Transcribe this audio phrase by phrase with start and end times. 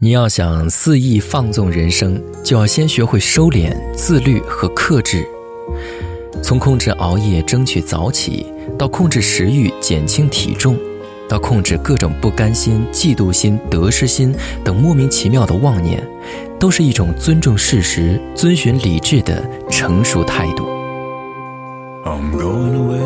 [0.00, 5.26] 你要想肆意放纵人生，就要先学会收敛、自律和克制。
[6.40, 8.46] 从控制熬夜、争取早起，
[8.78, 10.78] 到控制食欲、减轻体重，
[11.28, 14.32] 到控制各种不甘心、嫉妒心、得失心
[14.62, 16.00] 等莫名其妙的妄念，
[16.60, 20.64] 都是一种尊重事实、遵循理智的成熟态度。
[22.04, 23.00] I'm going away,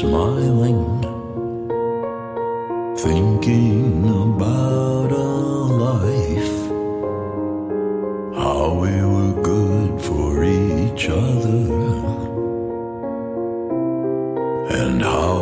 [0.00, 0.84] smiling,
[2.96, 4.73] thinking about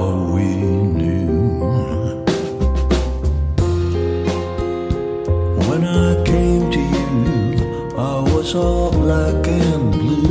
[0.02, 0.46] all we
[0.98, 1.60] knew.
[5.68, 7.18] When I came to you,
[7.96, 10.21] I was all black and blue.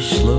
[0.00, 0.37] slow.